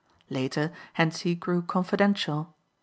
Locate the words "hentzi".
0.97-1.35